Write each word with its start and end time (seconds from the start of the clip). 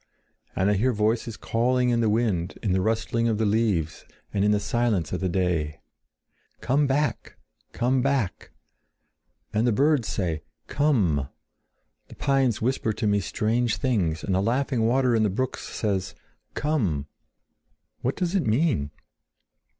And 0.55 0.67
I 0.67 0.73
hear 0.73 0.93
voices 0.93 1.37
calling 1.37 1.91
in 1.91 1.99
the 2.01 2.09
wind, 2.09 2.57
in 2.63 2.71
the 2.73 2.81
rustling 2.81 3.27
of 3.27 3.37
the 3.37 3.45
leaves, 3.45 4.03
and 4.33 4.43
in 4.43 4.49
the 4.49 4.59
silence 4.59 5.13
of 5.13 5.19
the 5.19 5.29
day, 5.29 5.79
'Come 6.59 6.87
back! 6.87 7.37
Come 7.71 8.01
back!' 8.01 8.49
And 9.53 9.67
the 9.67 9.71
birds 9.71 10.07
say, 10.07 10.41
'Come!' 10.65 11.29
The 12.07 12.15
pines 12.15 12.63
whisper 12.63 12.93
to 12.93 13.05
me 13.05 13.19
strange 13.19 13.75
things, 13.77 14.23
and 14.23 14.33
the 14.33 14.41
laughing 14.41 14.87
water 14.87 15.15
in 15.15 15.21
the 15.21 15.29
brooks 15.29 15.67
says 15.67 16.15
'Come!' 16.55 17.05
What 18.01 18.15
does 18.15 18.33
it 18.33 18.47
mean?" 18.47 18.89